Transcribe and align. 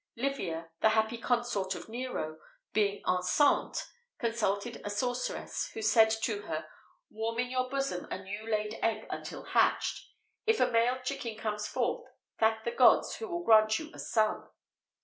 Livia, 0.15 0.71
the 0.81 0.89
happy 0.89 1.19
consort 1.19 1.75
of 1.75 1.87
Nero, 1.87 2.39
being 2.73 3.03
enceinte, 3.03 3.83
consulted 4.17 4.81
a 4.83 4.89
sorceress, 4.89 5.69
who 5.75 5.83
said 5.83 6.09
to 6.23 6.41
her, 6.47 6.65
"warm 7.11 7.37
in 7.37 7.51
your 7.51 7.69
bosom 7.69 8.07
a 8.09 8.17
new 8.17 8.49
laid 8.49 8.79
egg 8.81 9.05
until 9.11 9.43
hatched; 9.43 10.03
if 10.47 10.59
a 10.59 10.71
male 10.71 10.97
chicken 11.03 11.37
comes 11.37 11.67
forth, 11.67 12.09
thank 12.39 12.63
the 12.63 12.71
gods, 12.71 13.17
who 13.17 13.27
will 13.27 13.43
grant 13.43 13.77
you 13.77 13.91
a 13.93 13.99
son." 13.99 14.47